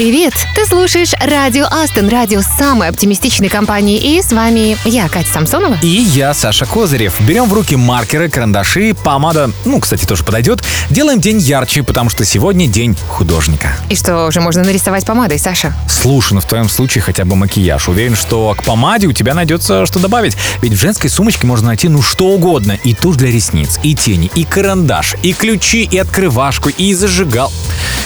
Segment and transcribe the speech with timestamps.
[0.00, 0.32] Привет!
[0.54, 3.98] Ты слушаешь Радио Астон, радио самой оптимистичной компании.
[3.98, 5.76] И с вами я, Катя Самсонова.
[5.82, 7.20] И я, Саша Козырев.
[7.20, 10.64] Берем в руки маркеры, карандаши, помада, ну, кстати, тоже подойдет.
[10.88, 13.76] Делаем день ярче, потому что сегодня день художника.
[13.90, 15.74] И что уже можно нарисовать помадой, Саша?
[15.86, 17.86] Слушай, ну в твоем случае хотя бы макияж.
[17.90, 20.34] Уверен, что к помаде у тебя найдется что добавить.
[20.62, 22.78] Ведь в женской сумочке можно найти ну что угодно.
[22.84, 27.52] И тушь для ресниц, и тени, и карандаш, и ключи, и открывашку, и зажигал.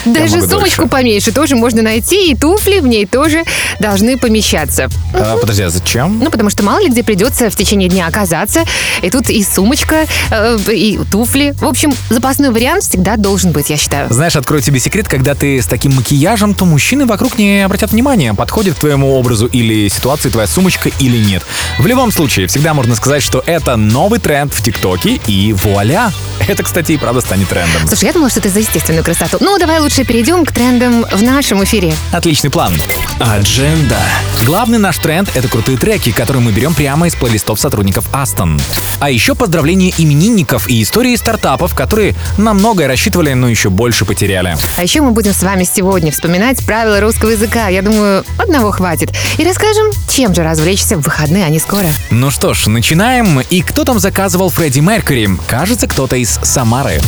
[0.04, 0.86] Даже сумочку дольше.
[0.86, 3.44] поменьше тоже можно найти, и туфли в ней тоже
[3.78, 4.88] должны помещаться.
[5.12, 6.18] А, подожди, а зачем?
[6.18, 8.64] Ну, потому что мало ли где придется в течение дня оказаться.
[9.02, 11.54] И тут и сумочка, э, и туфли.
[11.60, 14.12] В общем, запасной вариант всегда должен быть, я считаю.
[14.12, 18.34] Знаешь, открою тебе секрет, когда ты с таким макияжем, то мужчины вокруг не обратят внимания,
[18.34, 21.42] подходит к твоему образу или ситуации твоя сумочка или нет.
[21.78, 26.12] В любом случае, всегда можно сказать, что это новый тренд в ТикТоке, и вуаля!
[26.48, 27.86] Это, кстати, и правда станет трендом.
[27.86, 29.38] Слушай, я думала, что ты за естественную красоту.
[29.40, 31.94] Ну, давай лучше перейдем к трендам в нашем эфире.
[32.12, 32.72] Отличный план.
[33.18, 33.98] Адженда.
[34.46, 38.60] Главный наш тренд— это крутые треки, которые мы берем прямо из плейлистов сотрудников Астон.
[39.00, 44.56] А еще поздравления именинников и истории стартапов, которые на многое рассчитывали, но еще больше потеряли.
[44.76, 47.68] А еще мы будем с вами сегодня вспоминать правила русского языка.
[47.68, 49.12] Я думаю, одного хватит.
[49.38, 51.86] И расскажем, чем же развлечься в выходные, они скоро.
[52.10, 53.40] Ну что ж, начинаем.
[53.40, 55.30] И кто там заказывал Фредди Меркьюри?
[55.46, 57.00] Кажется, кто-то из Самары.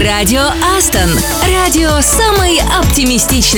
[0.00, 0.46] Радио
[0.76, 1.10] Астон.
[1.46, 3.57] Радио самой оптимистичной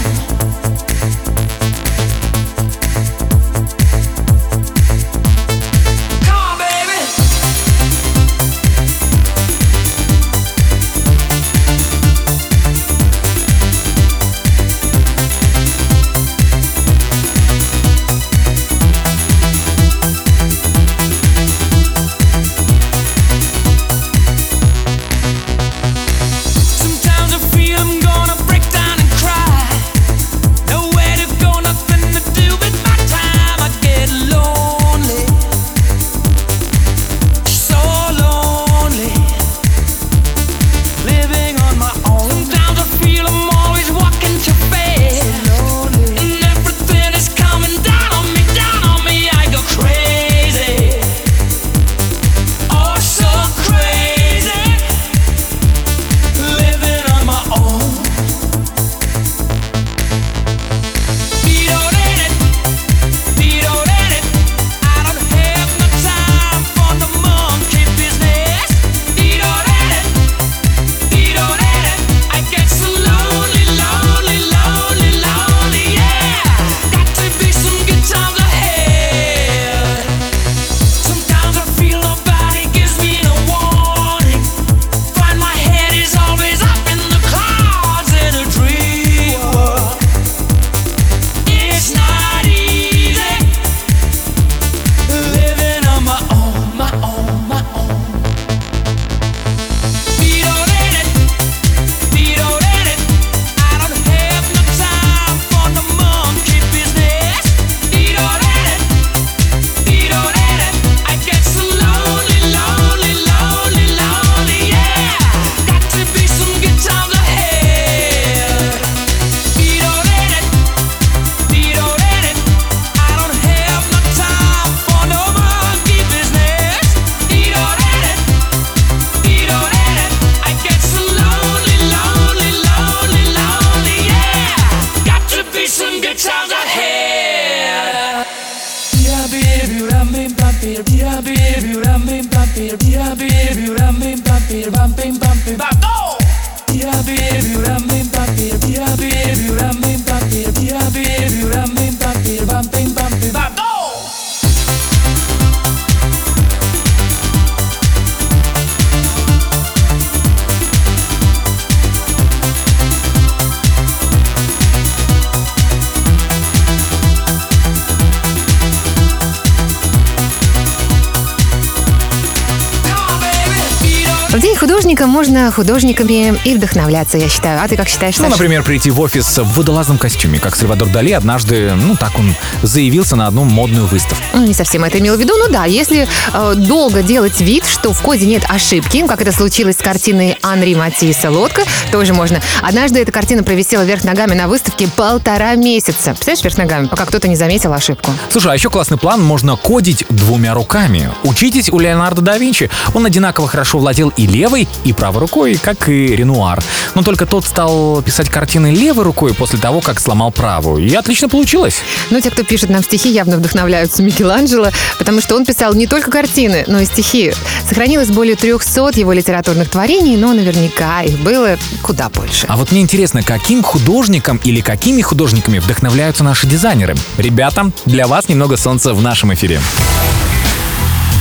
[175.31, 177.61] Можно художниками и вдохновляться, я считаю.
[177.63, 178.31] А ты как считаешь, Ну, Саша?
[178.33, 183.15] например, прийти в офис в водолазном костюме, как Сальвадор Дали однажды, ну, так он заявился
[183.15, 184.21] на одну модную выставку.
[184.33, 185.33] Ну, не совсем это имел в виду.
[185.37, 189.75] Ну да, если э, долго делать вид, что в коде нет ошибки, как это случилось
[189.75, 191.63] с картиной Анри Матисса «Лодка»,
[191.93, 192.41] тоже можно.
[192.61, 196.09] Однажды эта картина провисела вверх ногами на выставке полтора месяца.
[196.11, 198.11] Представляешь, вверх ногами, пока кто-то не заметил ошибку.
[198.29, 201.09] Слушай, а еще классный план, можно кодить двумя руками.
[201.23, 202.69] Учитесь у Леонардо да Винчи.
[202.93, 206.61] Он одинаково хорошо владел и левой, и правой рукой, как и Ренуар.
[206.95, 210.85] Но только тот стал писать картины левой рукой после того, как сломал правую.
[210.85, 211.81] И отлично получилось.
[212.09, 216.11] Но те, кто пишет нам стихи, явно вдохновляются Микеланджело, потому что он писал не только
[216.11, 217.33] картины, но и стихи.
[217.67, 222.45] Сохранилось более 300 его литературных творений, но наверняка их было куда больше.
[222.49, 226.95] А вот мне интересно, каким художником или какими художниками вдохновляются наши дизайнеры?
[227.17, 229.59] Ребята, для вас немного солнца в нашем эфире.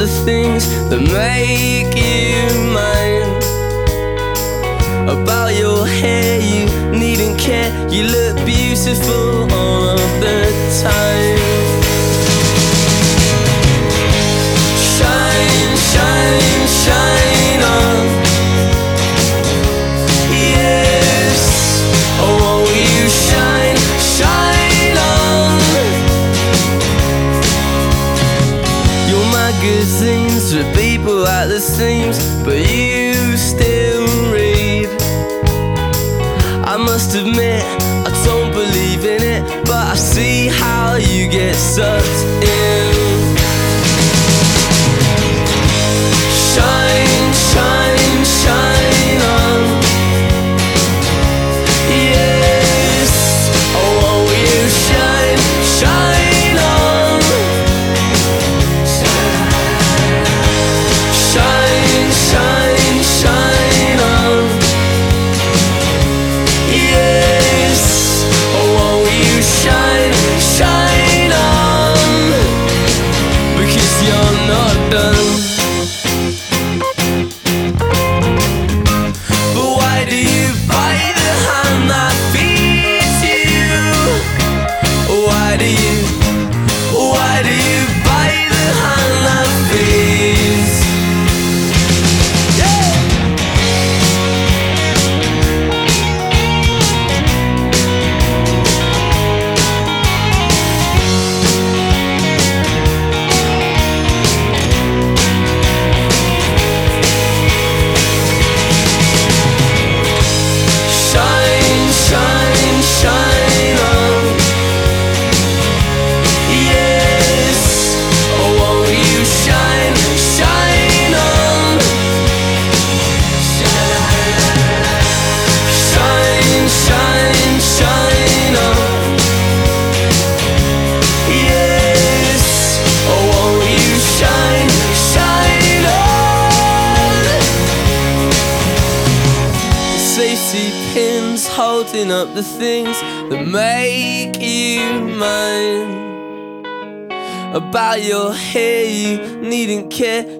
[0.00, 2.40] The things that make you
[2.72, 3.36] mine.
[5.06, 6.64] About your hair, you
[6.98, 7.70] needn't care.
[7.90, 9.46] You look beautiful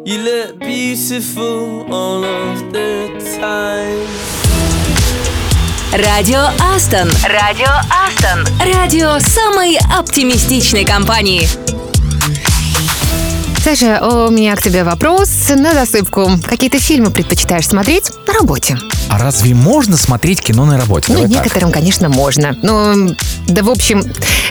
[0.02, 4.09] You look beautiful all of the time.
[5.92, 7.11] Радио Астон.
[7.28, 8.47] Радио Астон.
[8.61, 11.47] Радио самой оптимистичной компании.
[13.62, 16.30] Саша, у меня к тебе вопрос на засыпку.
[16.49, 18.78] Какие ты фильмы предпочитаешь смотреть на работе?
[19.11, 21.07] А разве можно смотреть кино на работе?
[21.09, 21.45] Ну, Давай так.
[21.45, 22.57] некоторым, конечно, можно.
[22.62, 23.11] Ну,
[23.49, 24.05] да, в общем,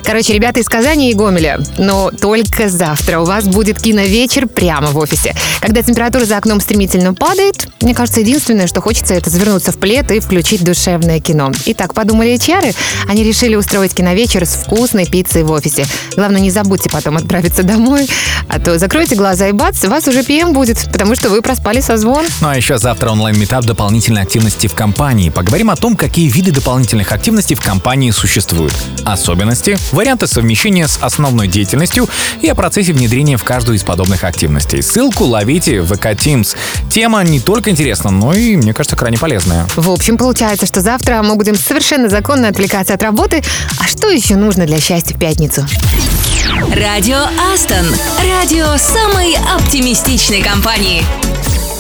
[0.04, 4.98] короче, ребята из Казани и Гомеля, но только завтра у вас будет киновечер прямо в
[4.98, 5.34] офисе.
[5.62, 10.12] Когда температура за окном стремительно падает, мне кажется, единственное, что хочется, это завернуться в плед
[10.12, 11.54] и включить душевное кино.
[11.66, 12.76] И так подумали HR,
[13.08, 15.86] они решили устроить киновечер с вкусной пиццей в офисе.
[16.18, 18.10] Главное, не забудьте потом отправиться домой,
[18.50, 22.26] а то закроете глаза и бац, вас уже ПМ будет, потому что вы проспали созвон.
[22.42, 25.30] Ну а еще завтра онлайн-метап дополнительной активности в компании.
[25.30, 28.74] Поговорим о том, какие виды дополнительных активностей в компании существуют.
[29.06, 32.10] Особенности, варианты совмещения с основной деятельностью
[32.42, 34.82] и о процессе внедрения в каждую из подобных активностей.
[34.82, 36.56] Ссылку ловите в ВК Teams.
[36.92, 39.68] Тема не только интересна, но и, мне кажется, крайне полезная.
[39.76, 43.44] В общем, получается, что завтра мы будем совершенно законно отвлекаться от работы.
[43.80, 45.64] А что еще нужно для счастья в пятницу?
[46.76, 47.20] Радио
[47.54, 47.86] Астон.
[48.24, 51.04] Радио самой оптимистичной компании.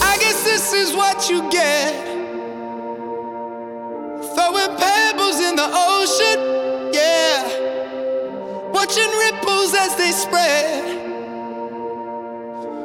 [0.04, 1.69] I guess this is what you get.
[8.80, 10.86] Watching ripples as they spread.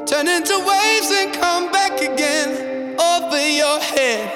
[0.08, 4.28] Turn into waves and come back again over your head.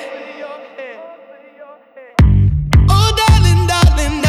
[2.89, 4.23] Oh, darling, darling,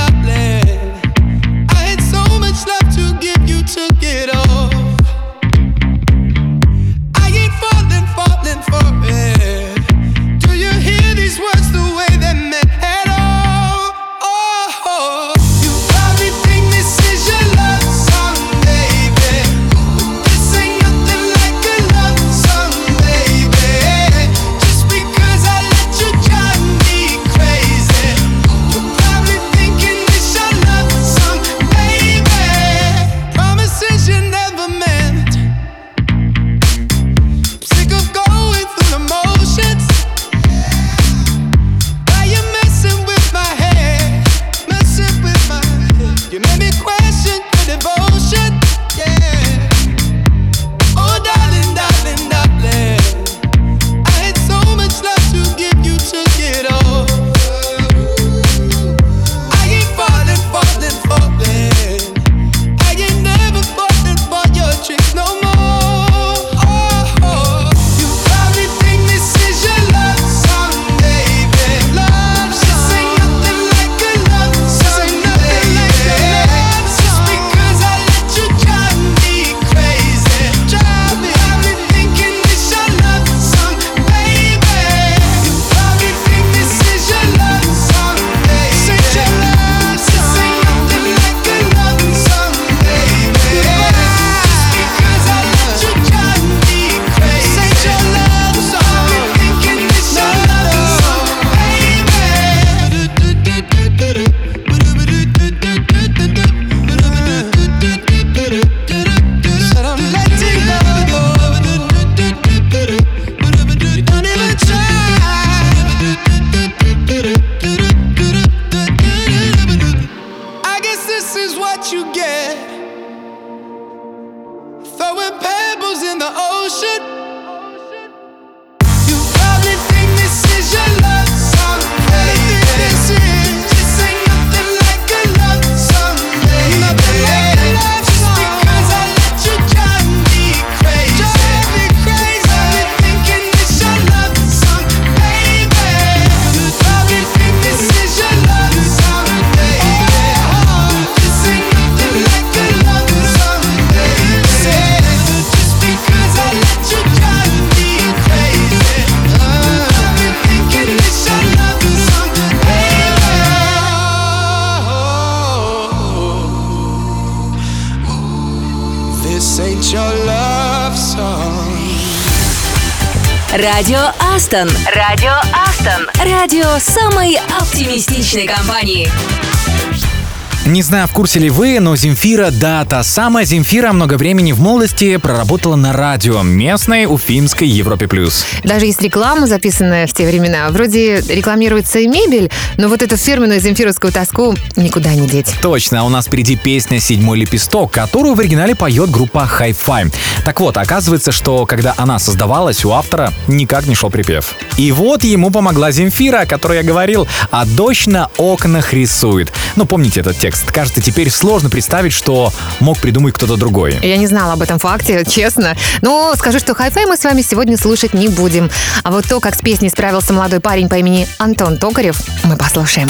[180.80, 184.62] Не знаю, в курсе ли вы, но Земфира, да, та самая Земфира много времени в
[184.62, 188.08] молодости проработала на радио местной уфимской Европе+.
[188.08, 188.46] плюс.
[188.64, 190.70] Даже есть реклама, записанная в те времена.
[190.70, 195.54] Вроде рекламируется и мебель, но вот эту фирменную земфировскую тоску никуда не деть.
[195.62, 200.14] Точно, а у нас впереди песня «Седьмой лепесток», которую в оригинале поет группа Hi-Fi.
[200.46, 204.56] Так вот, оказывается, что когда она создавалась, у автора никак не шел припев.
[204.78, 209.52] И вот ему помогла Земфира, о которой я говорил, а дождь на окнах рисует.
[209.76, 210.69] Ну, помните этот текст?
[210.72, 213.98] Кажется, теперь сложно представить, что мог придумать кто-то другой.
[214.02, 215.76] Я не знала об этом факте, честно.
[216.02, 218.70] Но скажу, что хай-фай мы с вами сегодня слушать не будем.
[219.04, 223.10] А вот то, как с песней справился молодой парень по имени Антон Токарев, мы послушаем.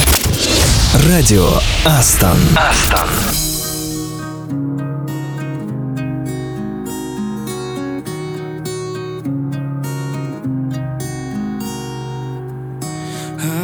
[1.07, 1.47] Радио
[1.85, 2.37] Астон.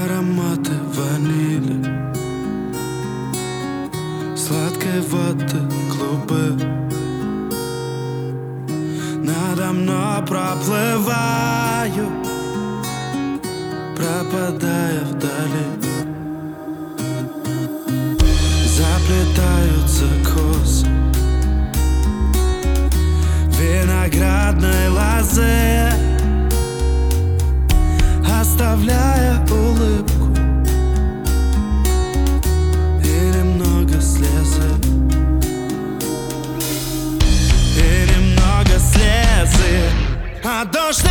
[0.03, 0.74] Ароматы
[4.95, 5.57] Сладкой ваты
[5.91, 6.55] клубы
[9.57, 12.07] давно проплываю
[13.95, 15.67] Пропадая вдали
[18.67, 20.87] Заплетаются косы
[23.59, 25.91] Виноградной лозе
[28.41, 30.14] Оставляя улыбку
[40.47, 41.03] А дождь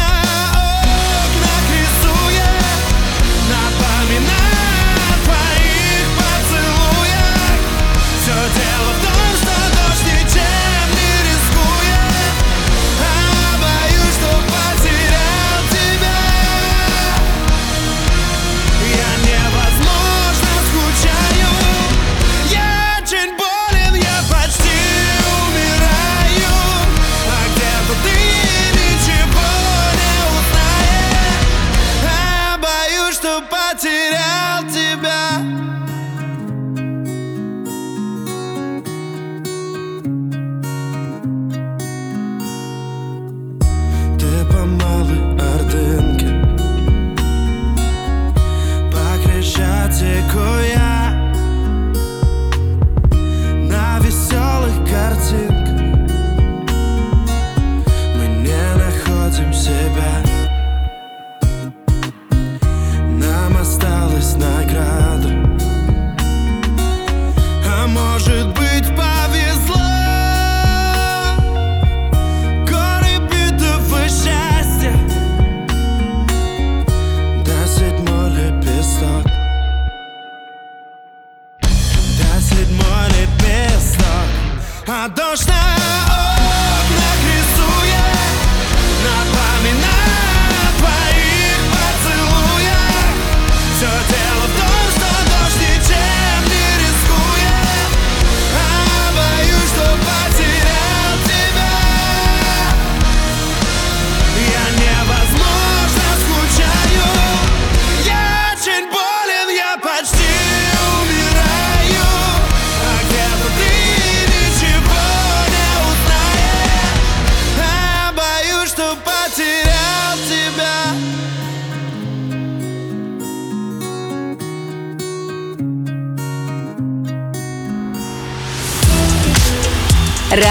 [33.84, 34.13] что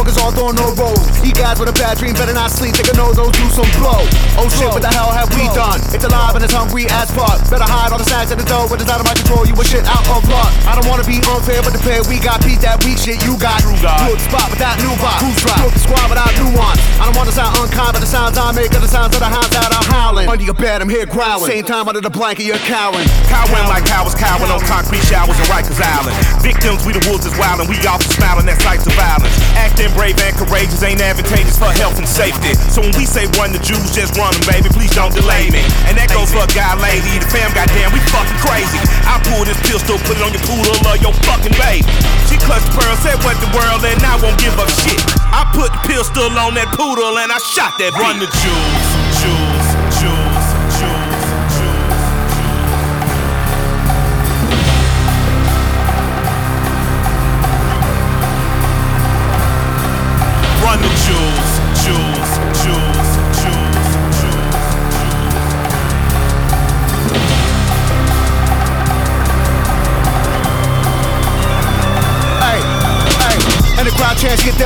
[0.00, 1.04] Motherfuckers all throwing no rolls.
[1.20, 2.74] You guys with a bad dream better not sleep.
[2.74, 4.00] Take a nose, those do some blow.
[4.40, 5.80] Oh shit, what the hell have we done?
[5.92, 7.38] It's alive and it's hungry as fuck.
[7.50, 9.44] Better hide all the snacks at the door when it's out of my control.
[9.44, 10.50] You a shit out of luck.
[10.64, 13.36] I don't wanna be unfair, but the pair we got beat that weak shit you
[13.36, 13.60] got.
[13.60, 14.00] True God.
[14.08, 15.20] Good spot without new box.
[15.20, 15.60] Who's right?
[15.68, 16.80] Good squad without nuance.
[16.96, 19.28] I don't wanna sound unkind, but the sounds I make are the sounds of the
[19.28, 20.28] hounds that I'm howling.
[20.28, 21.50] Under your bed, I'm here growling.
[21.50, 23.06] Same time under the blanket, you're cowering.
[23.28, 26.16] Cowering like cowards cowering on concrete showers in Rikers Island.
[26.40, 29.34] Victims, we the wolves is wildin', we all smiling at sights of violence.
[29.56, 32.54] Acting brave and courageous ain't advantageous for health and safety.
[32.70, 34.68] So when we say run the Jews, just run 'em, baby.
[34.70, 35.62] Please don't delay me.
[35.88, 38.78] And that goes for a guy, lady, the fam, goddamn, we fucking crazy.
[39.06, 41.86] I pull this pistol, put it on your poodle or your fucking baby.
[42.28, 45.00] She clutched the pearl, said what the world, and I won't give up shit.
[45.32, 48.86] I put the pistol on that poodle and I shot that run the Jews,
[49.22, 49.66] Jews,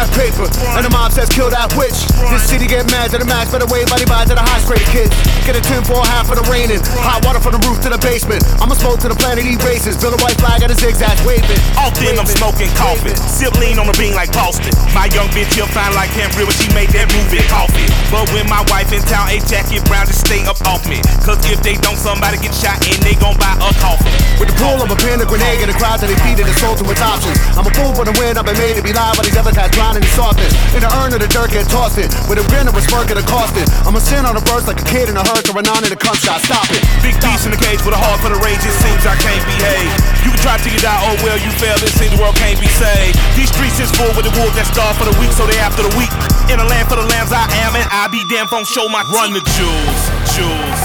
[0.04, 0.46] that paper.
[0.76, 1.96] And the mob says kill that witch.
[2.28, 4.84] This city get mad to the max, better wave body by to the high straight
[4.92, 5.12] kids.
[5.48, 6.80] Get a tin for half of the raining.
[7.00, 8.44] Hot water from the roof to the basement.
[8.60, 9.96] I'ma smoke to the planet erases.
[9.96, 11.60] Build a white flag at a zigzag waving.
[11.80, 13.16] Often I'm smoking coffee.
[13.16, 14.72] Sip lean on the bean like Boston.
[14.92, 16.52] My young bitch you'll find like Cam River.
[16.52, 17.88] She made that movie coffee.
[18.12, 21.00] But when my wife in town, a jacket brown, just stay up off me.
[21.24, 24.10] Cause if they don't, somebody get shot and they gon' buy a coffin.
[24.40, 26.50] With the pull of a pin, a grenade, and a crowd that they feed and
[26.50, 27.38] assaulting with options.
[27.54, 29.54] I'm a fool for the win, I've been made to be live, but these other
[29.54, 30.52] guys drowning in softness.
[30.74, 32.10] In the urn of the dirt, get tossed it.
[32.28, 33.66] With a grin of a smirk and a cost it.
[33.86, 35.90] I'ma sin on a verse like a kid in a hearse or a non in
[35.94, 36.42] a cum shot.
[36.44, 36.82] Stop it.
[37.00, 39.42] Big beast in the cage with a heart for the rage, it seems I can't
[39.46, 39.90] behave.
[40.26, 42.58] You can try till you die, oh well, you fail, it seems the world can't
[42.60, 43.16] be saved.
[43.38, 45.82] These streets is full with the wolves that starve for the weak, so they after
[45.86, 46.12] the weak.
[46.52, 49.04] In a land for the lambs I am, and I be damn phone show my
[49.14, 50.00] Run the jewels,
[50.34, 50.83] jewels, jewels,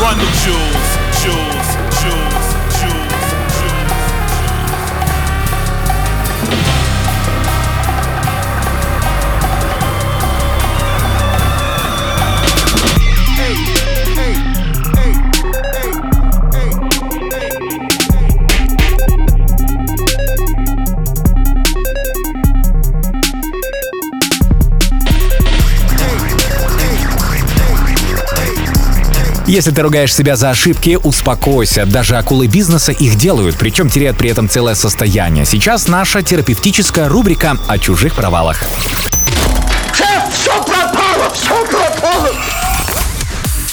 [0.00, 0.88] Run the jewels,
[1.20, 1.67] jewels,
[29.48, 31.86] Если ты ругаешь себя за ошибки, успокойся.
[31.86, 35.46] Даже акулы бизнеса их делают, причем теряют при этом целое состояние.
[35.46, 38.62] Сейчас наша терапевтическая рубрика о чужих провалах.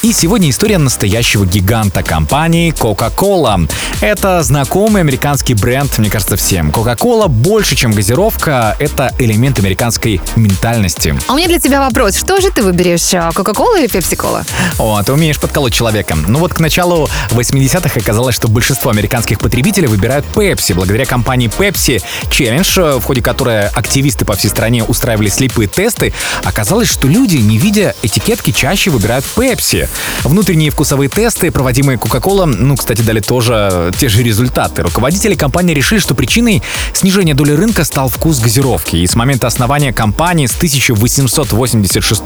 [0.06, 3.68] И сегодня история настоящего гиганта компании Coca-Cola.
[4.02, 6.70] Это знакомый американский бренд, мне кажется, всем.
[6.70, 11.18] Coca-Cola больше, чем газировка, это элемент американской ментальности.
[11.28, 12.18] А у меня для тебя вопрос.
[12.18, 14.46] Что же ты выберешь, а, Кока-Кола или Пепси-Кола?
[14.78, 16.15] О, ты умеешь подколоть человека.
[16.28, 20.76] Ну вот к началу 80-х оказалось, что большинство американских потребителей выбирают Pepsi.
[20.76, 26.13] Благодаря компании Pepsi Challenge, в ходе которой активисты по всей стране устраивали слепые тесты,
[26.44, 29.89] оказалось, что люди, не видя этикетки, чаще выбирают Pepsi.
[30.23, 34.81] Внутренние вкусовые тесты, проводимые Coca-Cola, ну, кстати, дали тоже те же результаты.
[34.81, 38.95] Руководители компании решили, что причиной снижения доли рынка стал вкус газировки.
[38.95, 42.21] И с момента основания компании с 1886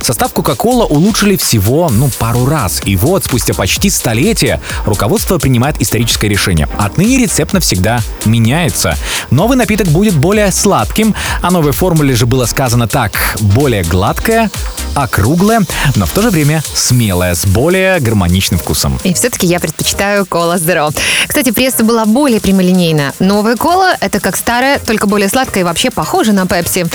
[0.00, 2.80] состав Coca-Cola улучшили всего, ну, пару раз.
[2.84, 6.68] И вот, спустя почти столетие, руководство принимает историческое решение.
[6.78, 8.96] Отныне рецепт навсегда меняется.
[9.30, 13.12] Новый напиток будет более сладким, о новой формуле же было сказано так.
[13.40, 14.50] Более гладкая,
[14.94, 15.62] округлая,
[15.96, 16.62] но в то же время
[17.02, 19.00] смелая, с более гармоничным вкусом.
[19.02, 20.94] И все-таки я предпочитаю кола Zero.
[21.26, 23.12] Кстати, пресса была более прямолинейна.
[23.18, 26.86] Новая кола— это как старая, только более сладкая и вообще похожа на Пепси.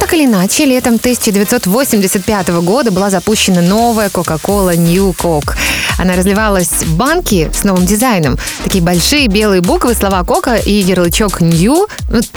[0.00, 5.54] Так или иначе, летом 1985 года была запущена новая Coca-Cola New Coke.
[5.98, 8.38] Она разливалась в банки с новым дизайном.
[8.64, 11.86] Такие большие белые буквы, слова Кока и ярлычок New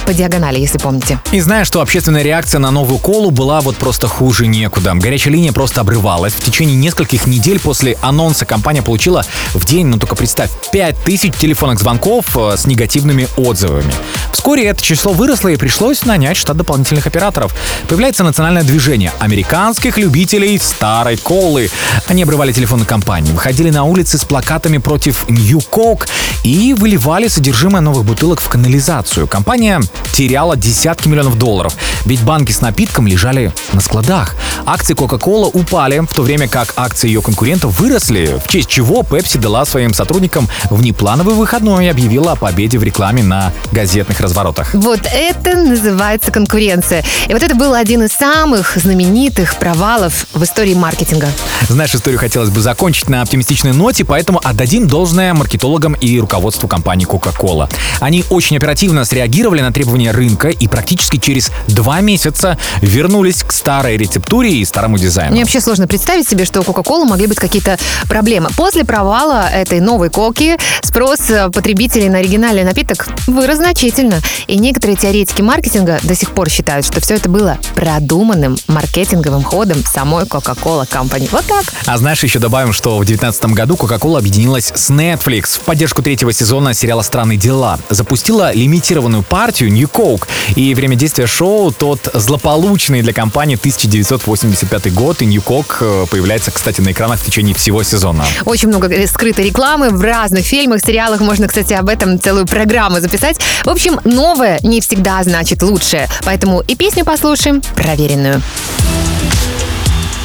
[0.05, 1.19] по диагонали, если помните.
[1.31, 4.93] И знаешь, что общественная реакция на новую колу была вот просто хуже некуда.
[4.93, 6.33] Горячая линия просто обрывалась.
[6.33, 11.79] В течение нескольких недель после анонса компания получила в день, ну только представь, 5000 телефонных
[11.79, 13.91] звонков э, с негативными отзывами.
[14.31, 17.55] Вскоре это число выросло и пришлось нанять штат дополнительных операторов.
[17.87, 21.69] Появляется национальное движение американских любителей старой колы.
[22.07, 26.07] Они обрывали телефоны компании, выходили на улицы с плакатами против New Coke
[26.43, 29.27] и выливали содержимое новых бутылок в канализацию.
[29.27, 29.81] Компания
[30.13, 31.75] теряла десятки миллионов долларов,
[32.05, 34.35] ведь банки с напитком лежали на складах.
[34.65, 39.39] Акции Coca-Cola упали, в то время как акции ее конкурентов выросли, в честь чего Pepsi
[39.39, 44.73] дала своим сотрудникам внеплановый выходной и объявила о победе в рекламе на газетных разворотах.
[44.73, 47.03] Вот это называется конкуренция.
[47.27, 51.27] И вот это был один из самых знаменитых провалов в истории маркетинга.
[51.67, 57.07] Знаешь, историю хотелось бы закончить на оптимистичной ноте, поэтому отдадим должное маркетологам и руководству компании
[57.07, 57.71] Coca-Cola.
[57.99, 63.97] Они очень оперативно среагировали на требования рынка и практически через два месяца вернулись к старой
[63.97, 65.31] рецептуре и старому дизайну.
[65.31, 66.63] Мне вообще сложно представить себе, что у
[66.95, 67.77] Coca-Cola могли быть какие-то
[68.07, 68.49] проблемы.
[68.55, 74.21] После провала этой новой коки спрос э, потребителей на оригинальный напиток вырос значительно.
[74.47, 79.83] И некоторые теоретики маркетинга до сих пор считают, что все это было продуманным маркетинговым ходом
[79.85, 81.27] самой Coca-Cola Company.
[81.31, 81.65] Вот так.
[81.85, 86.31] А знаешь, еще добавим, что в 2019 году Coca-Cola объединилась с Netflix в поддержку третьего
[86.31, 87.79] сезона сериала «Странные дела».
[87.89, 90.27] Запустила лимитированную партию New Coke.
[90.55, 95.21] И время действия шоу тот злополучный для компании 1985 год.
[95.21, 98.25] И New Coke э, появляется, кстати, на экранах в течение всего сезона.
[98.45, 101.19] Очень много э, скрытой рекламы в разных фильмах, сериалах.
[101.19, 103.37] Можно, кстати, об этом целую программу записать.
[103.63, 106.07] В общем, новое не всегда значит лучшее.
[106.23, 108.41] Поэтому и песню послушаем проверенную.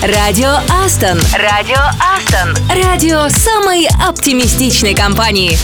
[0.02, 1.18] Радио Астон.
[1.34, 1.76] Радио
[2.16, 2.56] Астон.
[2.74, 5.58] Радио самой оптимистичной компании.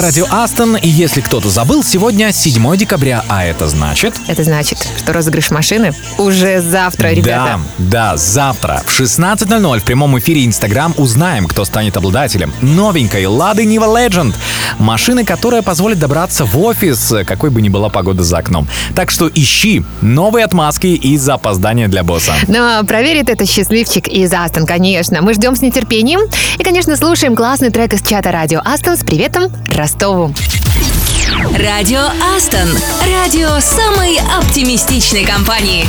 [0.00, 4.14] Это радио Астон, и если кто-то забыл, сегодня 7 декабря, а это значит...
[4.28, 7.60] Это значит, что розыгрыш машины уже завтра, ребята.
[7.76, 13.66] Да, да, завтра в 16.00 в прямом эфире Инстаграм узнаем, кто станет обладателем новенькой Лады
[13.66, 14.34] Нива Legend.
[14.80, 18.66] Машины, которая позволит добраться в офис, какой бы ни была погода за окном.
[18.94, 22.34] Так что ищи новые отмазки из-за опоздания для босса.
[22.48, 25.22] Но проверит это счастливчик из Астон, конечно.
[25.22, 26.20] Мы ждем с нетерпением.
[26.58, 30.34] И, конечно, слушаем классный трек из чата радио Астон с приветом Ростову.
[31.58, 32.02] Радио
[32.36, 32.68] Астон.
[33.06, 35.84] Радио самой оптимистичной компании.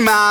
[0.00, 0.29] time out.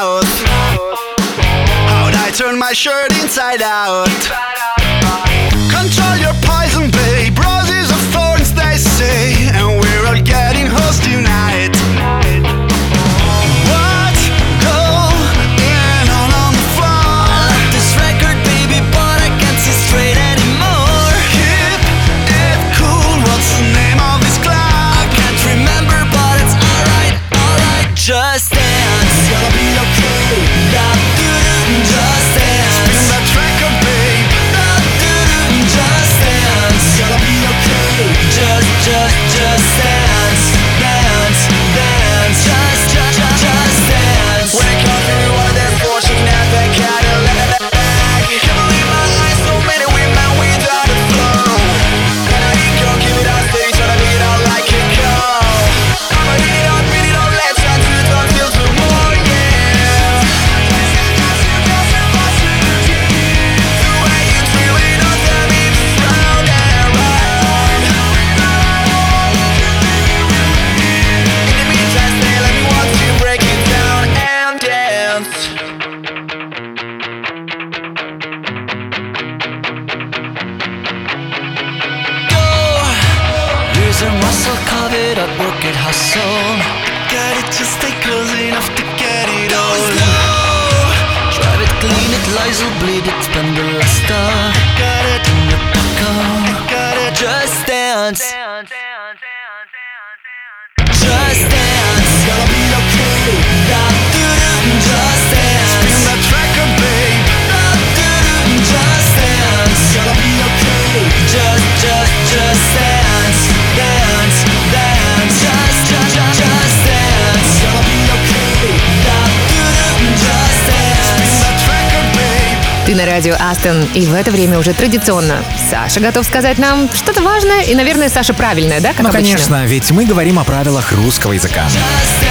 [123.93, 128.33] И в это время уже традиционно Саша готов сказать нам что-то важное, и, наверное, Саша
[128.33, 129.27] правильное, да, как Ну, обычно?
[129.27, 131.65] конечно, ведь мы говорим о правилах русского языка.
[131.67, 132.28] Just.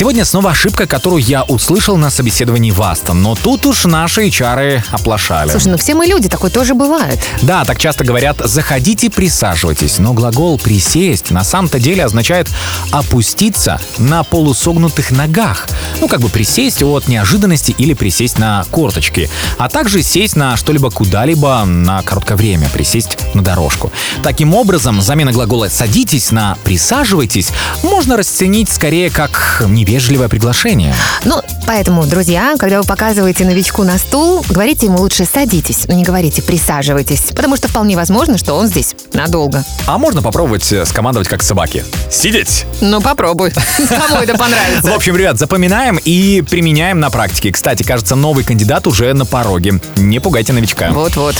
[0.00, 4.82] Сегодня снова ошибка, которую я услышал на собеседовании в Астон, но тут уж наши HR
[4.92, 5.50] оплошали.
[5.50, 7.20] Слушай, ну все мы люди, такое тоже бывает.
[7.42, 12.48] Да, так часто говорят «заходите, присаживайтесь», но глагол «присесть» на самом-то деле означает
[12.90, 15.68] опуститься на полусогнутых ногах.
[16.00, 20.90] Ну, как бы присесть от неожиданности или присесть на корточки, а также сесть на что-либо
[20.90, 23.92] куда-либо на короткое время, присесть на дорожку.
[24.22, 27.50] Таким образом, замена глагола «садитесь» на «присаживайтесь»
[27.82, 30.94] можно расценить скорее как невежливое приглашение.
[31.24, 36.04] Ну, поэтому, друзья, когда вы показываете новичку на стул, говорите ему лучше «садитесь», но не
[36.04, 39.64] говорите «присаживайтесь», потому что вполне возможно, что он здесь надолго.
[39.86, 41.84] А можно попробовать э, скомандовать как собаки.
[42.08, 42.66] Сидеть!
[42.80, 43.50] Ну, попробуй.
[43.88, 44.94] Кому это В понравится?
[44.94, 47.50] общем, ребят, запоминаем и применяем на практике.
[47.50, 49.80] Кстати, кажется, новый кандидат уже на пороге.
[49.96, 50.90] Не пугайте новичка.
[50.92, 51.34] Вот-вот.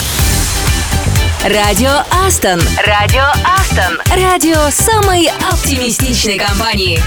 [1.45, 2.61] Радио Астон.
[2.85, 3.99] Радио Астон.
[4.13, 7.01] Радио самой оптимистичной компании.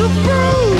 [0.00, 0.79] to prove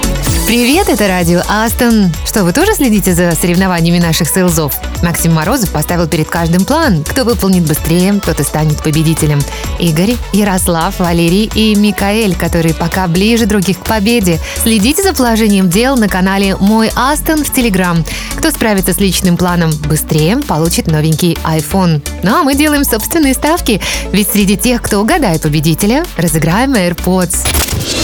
[0.47, 2.11] Привет, это радио Астон.
[2.25, 4.73] Что, вы тоже следите за соревнованиями наших сейлзов?
[5.01, 7.03] Максим Морозов поставил перед каждым план.
[7.03, 9.39] Кто выполнит быстрее, тот и станет победителем.
[9.79, 14.39] Игорь, Ярослав, Валерий и Микаэль, которые пока ближе других к победе.
[14.61, 18.03] Следите за положением дел на канале «Мой Астон» в Телеграм.
[18.35, 22.01] Кто справится с личным планом быстрее, получит новенький iPhone.
[22.23, 23.79] Ну а мы делаем собственные ставки,
[24.11, 28.00] ведь среди тех, кто угадает победителя, разыграем AirPods.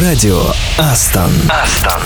[0.00, 0.40] Радио
[0.78, 1.32] Астон.
[1.48, 2.02] Астон.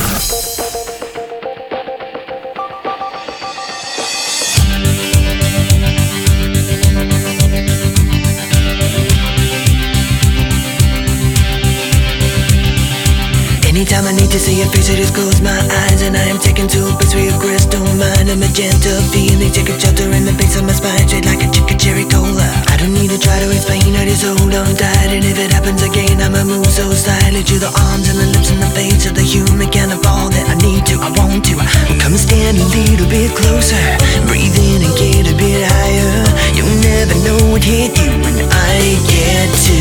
[13.68, 16.68] Anytime I need to see your face, I just close my eyes I am taken
[16.68, 18.28] to a place where crystal mind.
[18.28, 21.07] A magenta feeling, take a shelter in the base of my spine.
[21.07, 22.47] Straight like a chicken cherry cola.
[22.68, 25.12] I don't need to try to explain, I just hold on tight.
[25.16, 28.51] And if it happens again, I'ma move so slightly To the arms and the lips
[28.51, 31.45] and the face of the human kind of all that I need to, I want
[31.47, 31.55] to.
[32.01, 33.80] Come and stand a little bit closer.
[34.28, 36.24] Breathe in and get a bit higher.
[36.57, 39.76] You'll never know what hit you when I get to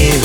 [0.00, 0.23] you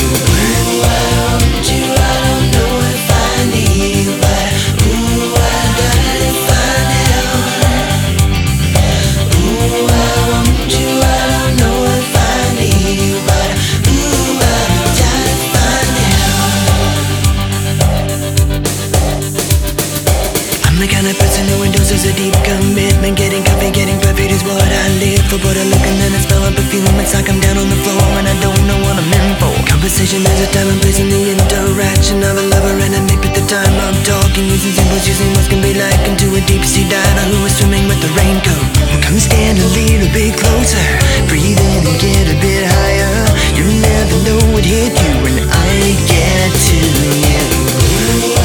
[22.00, 25.40] endorses a deep commitment Getting coffee, getting perfect is what I live for.
[25.40, 27.80] But I look and then I smell a perfume It's like I'm down on the
[27.84, 29.52] floor and I don't know what I'm in for.
[29.68, 33.20] Conversation has a time and place in the interaction of a lover and a mate
[33.22, 36.64] But the time I'm talking using symbols Using what can be like into a deep
[36.64, 38.66] sea diver Who is swimming with the raincoat?
[39.04, 40.86] Come stand a little bit closer.
[41.28, 43.16] Breathe in and get a bit higher.
[43.58, 45.72] You'll never know what hit you when I
[46.08, 48.39] get to you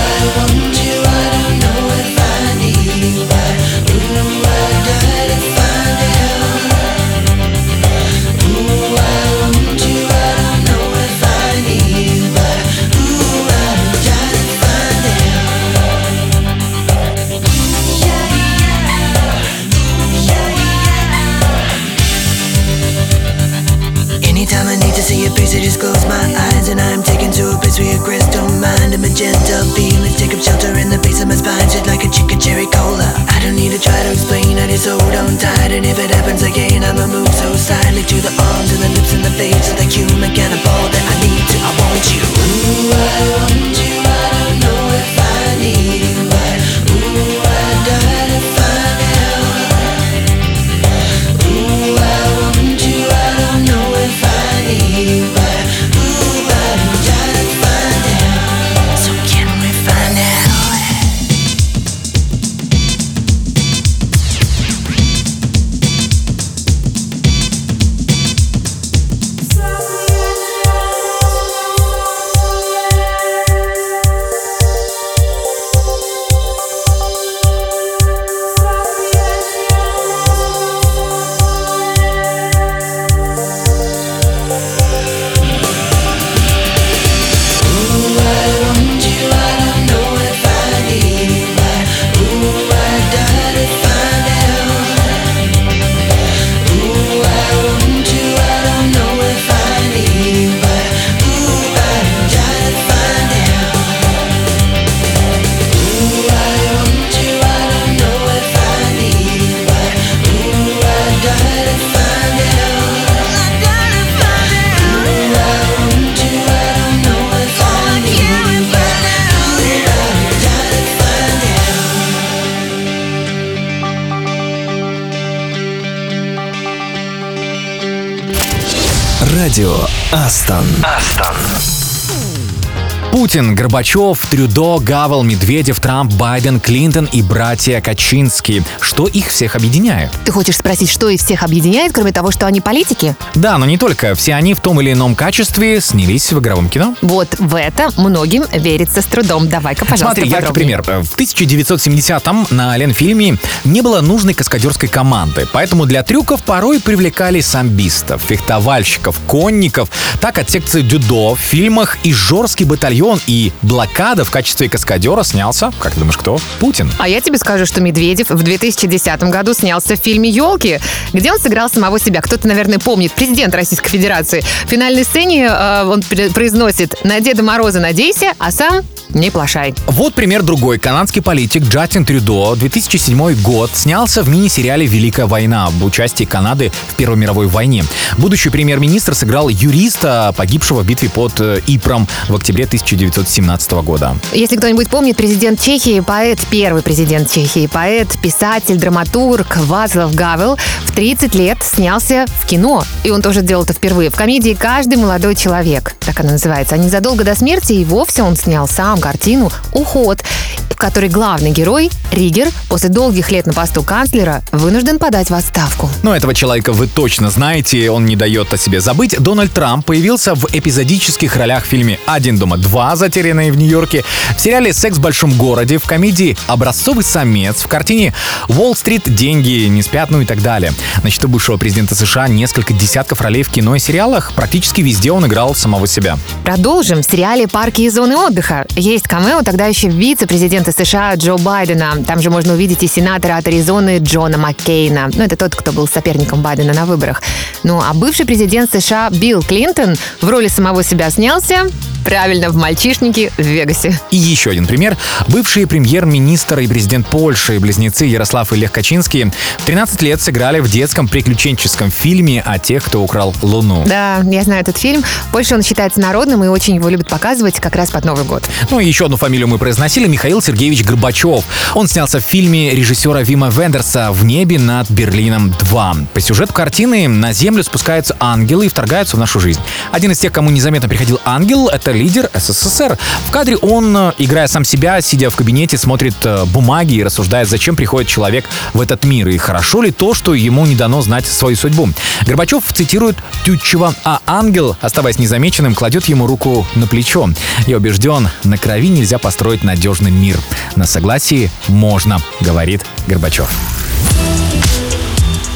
[133.25, 138.62] Путин, Горбачев, Трюдо, Гавел, Медведев, Трамп, Байден, Клинтон и братья Качинские.
[138.83, 140.11] Что их всех объединяет?
[140.27, 143.16] Ты хочешь спросить, что их всех объединяет, кроме того, что они политики?
[143.35, 144.14] Да, но не только.
[144.14, 146.97] Все они в том или ином качестве снялись в игровом кино.
[147.01, 149.49] Вот в это многим верится с трудом.
[149.49, 150.83] Давай-ка, пожалуйста, Смотри, яркий пример.
[150.83, 158.20] В 1970-м на Ленфильме не было нужной каскадерской команды, поэтому для трюков порой привлекали самбистов,
[158.20, 159.89] фехтовальщиков, конников.
[160.20, 165.23] Так от секции дюдо в фильмах и жорский батальон стадион и блокада в качестве каскадера
[165.23, 166.39] снялся, как ты думаешь, кто?
[166.59, 166.91] Путин.
[166.99, 170.81] А я тебе скажу, что Медведев в 2010 году снялся в фильме «Елки»,
[171.12, 172.21] где он сыграл самого себя.
[172.21, 173.12] Кто-то, наверное, помнит.
[173.12, 174.43] Президент Российской Федерации.
[174.65, 179.75] В финальной сцене э, он пр- произносит «На Деда Мороза надейся, а сам не плашай».
[179.87, 180.79] Вот пример другой.
[180.79, 186.95] Канадский политик Джастин Трюдо 2007 год снялся в мини-сериале «Великая война» об участии Канады в
[186.95, 187.85] Первой мировой войне.
[188.19, 192.67] Будущий премьер-министр сыграл юриста, погибшего в битве под э, Ипром в октябре
[193.11, 194.17] 1917 года.
[194.33, 200.93] Если кто-нибудь помнит, президент Чехии, поэт, первый президент Чехии, поэт, писатель, драматург Вацлав Гавел в
[200.93, 202.85] 30 лет снялся в кино.
[203.03, 204.11] И он тоже сделал это впервые.
[204.11, 206.75] В комедии «Каждый молодой человек», так она называется.
[206.75, 210.23] А незадолго до смерти и вовсе он снял сам картину «Уход»,
[210.71, 215.89] в которой главный герой, Ригер, после долгих лет на посту канцлера, вынужден подать в отставку.
[216.03, 219.17] Но этого человека вы точно знаете, он не дает о себе забыть.
[219.19, 222.97] Дональд Трамп появился в эпизодических ролях в фильме «Один дома два.
[222.97, 224.05] Затерянные в Нью-Йорке»,
[224.37, 228.14] в сериале «Секс в большом городе», в комедии «Образцовый самец», в картине
[228.49, 229.03] «Уолл-стрит.
[229.14, 230.72] Деньги не спят», ну и так далее.
[231.03, 234.32] На счету бывшего президента США несколько десятков ролей в кино и сериалах.
[234.32, 236.18] Практически везде он играл самого себя.
[236.45, 237.03] Продолжим.
[237.03, 242.05] В сериале «Парки и зоны отдыха» есть камео тогда еще вице-президента США Джо Байдена.
[242.07, 245.11] Там же можно увидеть и сенатора от Аризоны Джона Маккейна.
[245.14, 247.22] Ну, это тот, кто был соперником Байдена на выборах.
[247.62, 251.66] Ну, а бывший президент США Билл Клинтон в роли самого себя снялся
[252.05, 253.99] правильно в «Мальчишнике» в Вегасе.
[254.11, 254.97] И еще один пример.
[255.29, 259.25] Бывший премьер-министр и президент Польши, близнецы Ярослав и Лех Качинский,
[259.59, 263.85] в 13 лет сыграли в детском приключенческом фильме о тех, кто украл Луну.
[263.87, 265.03] Да, я знаю этот фильм.
[265.03, 268.45] В Польше он считается народным и очень его любят показывать как раз под Новый год.
[268.71, 270.07] Ну и еще одну фамилию мы произносили.
[270.07, 271.45] Михаил Сергеевич Горбачев.
[271.75, 276.07] Он снялся в фильме режиссера Вима Вендерса «В небе над Берлином 2».
[276.13, 279.61] По сюжету картины на Землю спускаются ангелы и вторгаются в нашу жизнь.
[279.93, 282.99] Один из тех, кому незаметно приходил ангел, это лидер СССР.
[283.27, 287.49] В кадре он, э, играя сам себя, сидя в кабинете, смотрит э, бумаги и рассуждает,
[287.49, 291.27] зачем приходит человек в этот мир и хорошо ли то, что ему не дано знать
[291.27, 291.89] свою судьбу.
[292.27, 297.29] Горбачев цитирует Тютчева, а ангел, оставаясь незамеченным, кладет ему руку на плечо.
[297.67, 300.39] Я убежден, на крови нельзя построить надежный мир.
[300.77, 303.49] На согласии можно, говорит Горбачев.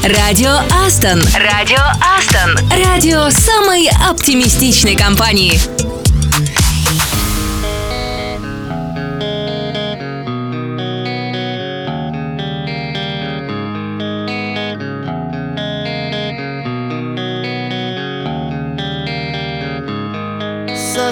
[0.03, 1.21] Радио Астон.
[1.37, 1.77] Радио
[2.17, 2.57] Астон.
[2.85, 5.59] Радио самой оптимистичной компании.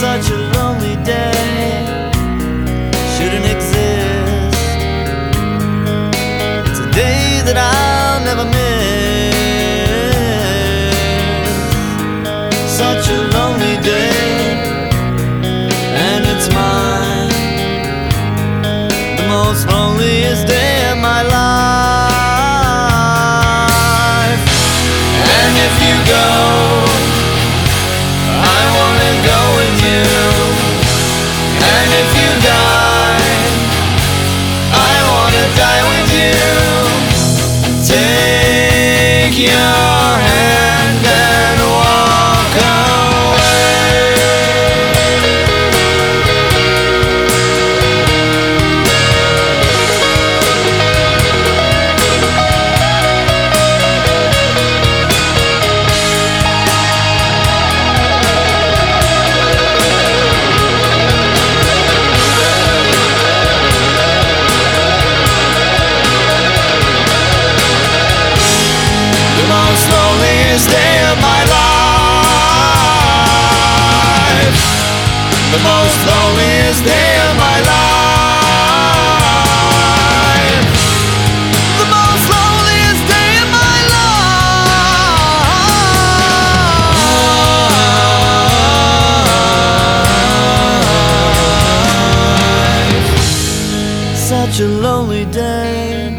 [0.00, 1.84] Such a lonely day
[3.14, 4.56] shouldn't exist.
[6.68, 7.89] It's a day that I'll
[39.40, 40.79] your hand
[94.60, 96.12] Such a lonely day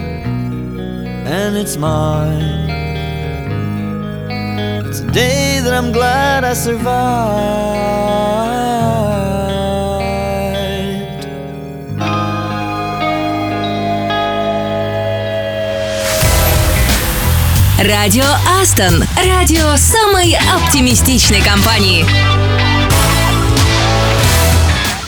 [1.28, 2.70] and it's mine.
[4.88, 6.82] It's a day that I'm glad I survived.
[17.78, 18.26] Радио
[18.60, 19.04] Астон.
[19.24, 22.08] Радио самой оптимистичной компании.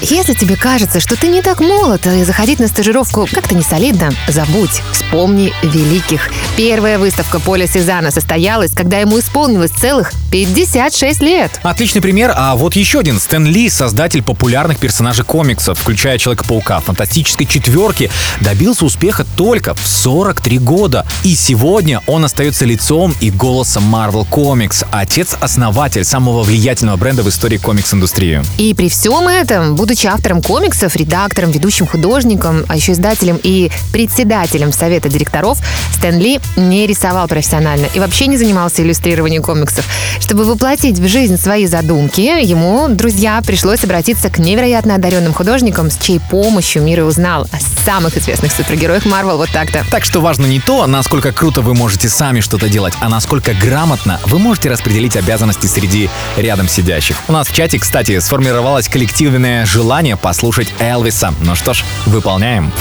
[0.05, 4.11] Если тебе кажется, что ты не так молод, и заходить на стажировку как-то не солидно,
[4.27, 6.29] забудь, вспомни великих.
[6.57, 11.57] Первая выставка Поля Сезана состоялась, когда ему исполнилось целых 56 лет.
[11.63, 13.17] Отличный пример, а вот еще один.
[13.17, 20.59] Стэн Ли, создатель популярных персонажей комиксов, включая Человека-паука, фантастической четверки, добился успеха только в 43
[20.59, 21.05] года.
[21.23, 27.57] И сегодня он остается лицом и голосом Marvel Comics, отец-основатель самого влиятельного бренда в истории
[27.57, 28.41] комикс-индустрии.
[28.57, 34.71] И при всем этом, будучи автором комиксов, редактором, ведущим художником, а еще издателем и председателем
[34.71, 35.59] совета директоров,
[35.93, 39.85] Стэн Ли не рисовал профессионально и вообще не занимался иллюстрированием комиксов.
[40.19, 45.97] Чтобы воплотить в жизнь свои задумки, ему, друзья, пришлось обратиться к невероятно одаренным художникам, с
[45.97, 49.85] чьей помощью мир и узнал о самых известных супергероях Марвел вот так-то.
[49.91, 54.19] Так что важно не то, насколько круто вы можете сами что-то делать, а насколько грамотно
[54.25, 57.17] вы можете распределить обязанности среди рядом сидящих.
[57.27, 59.82] У нас в чате, кстати, сформировалось коллективное желание
[60.15, 61.33] послушать Элвиса.
[61.41, 62.71] Ну что ж, выполняем.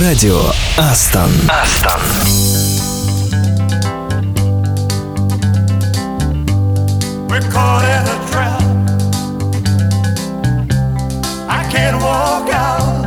[0.00, 0.40] Радио
[0.78, 1.30] Астон.
[1.48, 2.00] Астон.
[7.28, 8.62] We're caught in a trap.
[11.48, 13.02] I can't walk out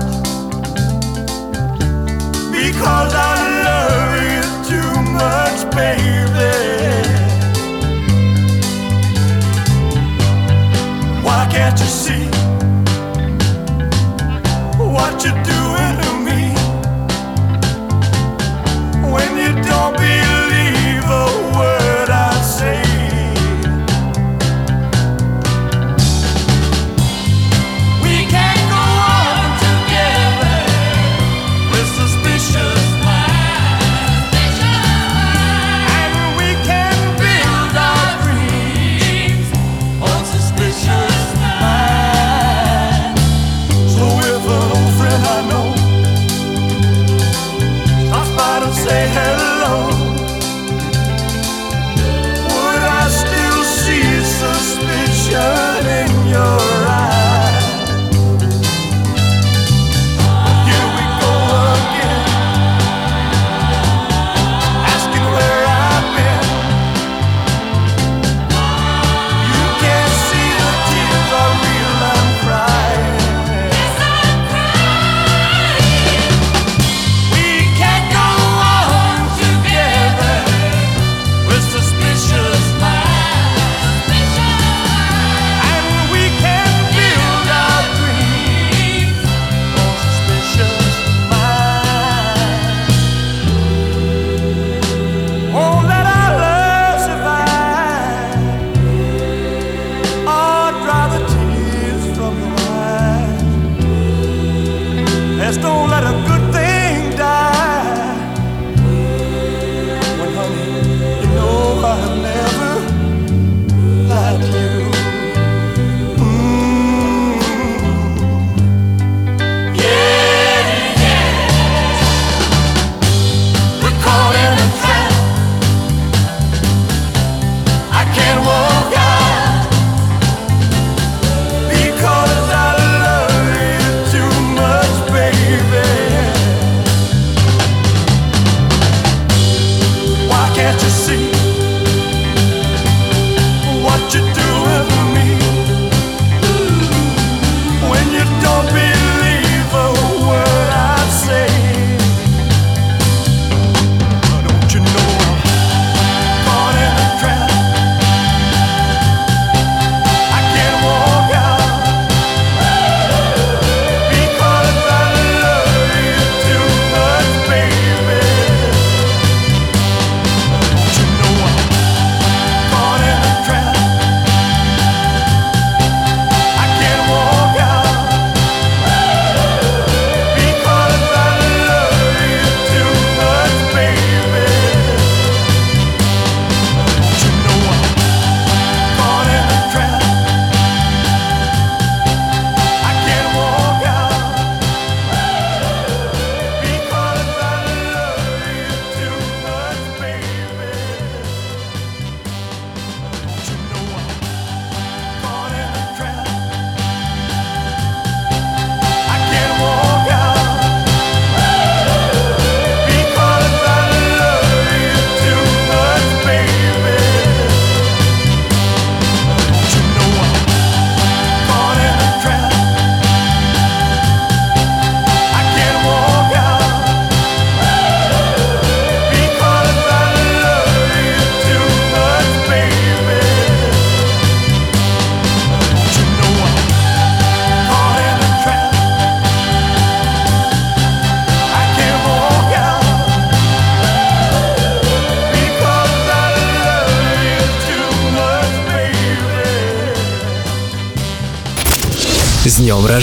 [2.51, 3.33] because I
[3.63, 6.51] love you too much, baby.
[11.23, 12.58] Why can't you see
[15.29, 15.58] you do?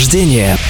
[0.07, 0.66] Рождения, бро!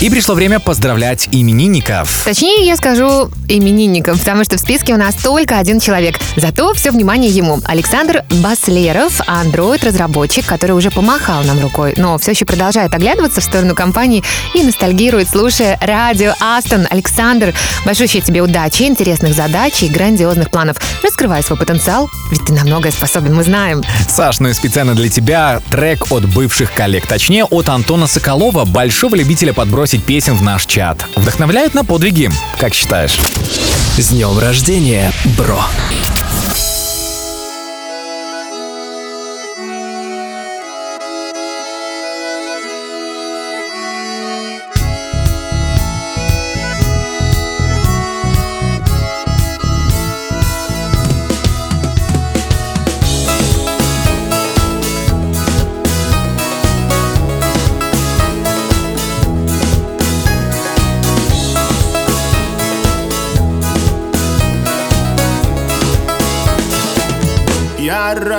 [0.00, 2.24] И пришло время поздравлять именинников.
[2.24, 6.16] Точнее, я скажу именинникам, потому что в списке у нас только один человек.
[6.36, 7.60] Зато все внимание ему.
[7.66, 13.74] Александр Баслеров, андроид-разработчик, который уже помахал нам рукой, но все еще продолжает оглядываться в сторону
[13.74, 14.24] компании
[14.54, 16.86] и ностальгирует, слушая радио Астон.
[16.88, 17.52] Александр,
[17.84, 20.78] большое тебе удачи, интересных задач и грандиозных планов.
[21.02, 23.82] Раскрывай свой потенциал, ведь ты на многое способен, мы знаем.
[24.08, 29.14] Саш, ну и специально для тебя трек от бывших коллег, точнее от Антона Соколова, большого
[29.14, 31.04] любителя подбросить песен в наш чат.
[31.16, 33.20] Вдохновляет на подвиги, как считаешь?
[33.96, 35.60] С днем рождения, бро!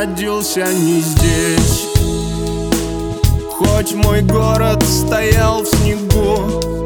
[0.02, 1.88] Родился не здесь.
[3.52, 6.84] Хоть мой город стоял в снегу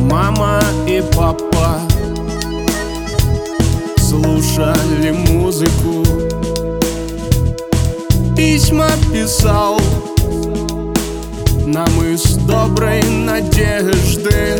[0.00, 1.80] Мама и папа
[3.98, 6.04] Слушали музыку
[8.34, 9.78] Письма писал
[11.66, 14.58] Нам из доброй надежды.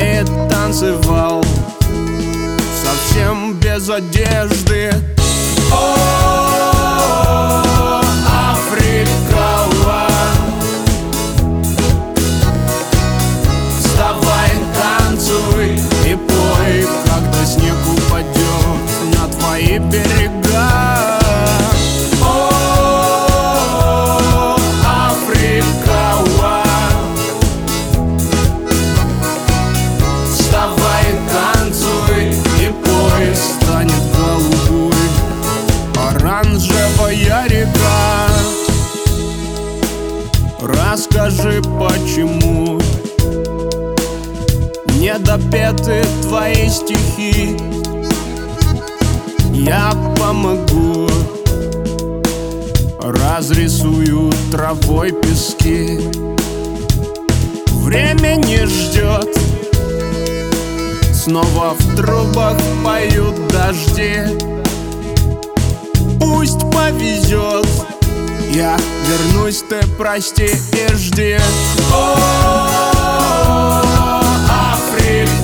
[0.00, 1.44] И танцевал
[3.14, 4.90] совсем без одежды.
[5.72, 6.73] О,
[41.14, 42.80] Расскажи, почему?
[44.98, 47.56] Не допеты твои стихи.
[49.52, 51.08] Я помогу,
[53.00, 56.00] разрисую травой пески.
[57.68, 59.38] Время не ждет,
[61.12, 64.18] Снова в трубах поют дожди.
[66.18, 67.68] Пусть повезет
[68.54, 68.76] Я
[69.08, 71.36] вернусь, ты прости и жди.
[71.92, 72.14] О,
[74.48, 75.43] Африка,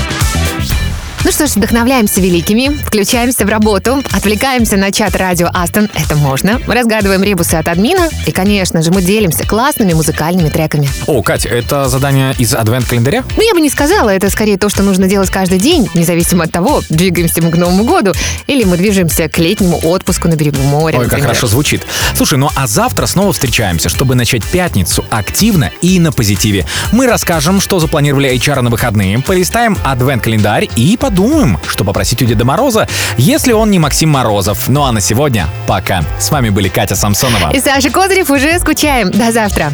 [1.23, 6.59] Ну что ж, вдохновляемся великими, включаемся в работу, отвлекаемся на чат радио Астон, это можно,
[6.65, 10.89] разгадываем ребусы от админа и, конечно же, мы делимся классными музыкальными треками.
[11.05, 13.23] О, Кать, это задание из адвент-календаря?
[13.37, 16.51] Ну, я бы не сказала, это скорее то, что нужно делать каждый день, независимо от
[16.51, 18.13] того, двигаемся мы к Новому году
[18.47, 20.97] или мы движемся к летнему отпуску на берегу моря.
[20.97, 21.27] Ой, как например.
[21.27, 21.83] хорошо звучит.
[22.15, 26.65] Слушай, ну а завтра снова встречаемся, чтобы начать пятницу активно и на позитиве.
[26.91, 32.45] Мы расскажем, что запланировали HR на выходные, полистаем адвент-календарь и подумаем, что попросить у Деда
[32.45, 32.87] Мороза,
[33.17, 34.69] если он не Максим Морозов.
[34.69, 36.03] Ну а на сегодня пока.
[36.19, 37.51] С вами были Катя Самсонова.
[37.53, 39.11] И Саша Козырев уже скучаем.
[39.11, 39.73] До завтра.